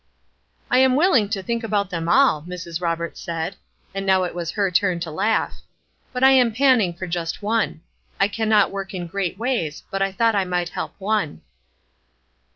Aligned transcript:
"I 0.71 0.79
am 0.79 0.95
willing 0.95 1.29
to 1.29 1.43
think 1.43 1.63
about 1.63 1.91
them 1.91 2.09
all," 2.09 2.41
Mrs. 2.47 2.81
Roberts 2.81 3.21
said, 3.21 3.55
and 3.93 4.03
now 4.03 4.23
it 4.23 4.33
was 4.33 4.49
her 4.49 4.71
turn 4.71 4.99
to 5.01 5.11
laugh, 5.11 5.61
"but 6.11 6.23
I 6.23 6.31
am 6.31 6.51
panning 6.51 6.95
for 6.95 7.05
just 7.05 7.43
one. 7.43 7.81
I 8.19 8.27
cannot 8.27 8.71
work 8.71 8.95
in 8.95 9.05
great 9.05 9.37
ways, 9.37 9.83
but 9.91 10.01
I 10.01 10.11
thought 10.11 10.33
I 10.33 10.43
might 10.43 10.69
help 10.69 10.95
one." 10.97 11.41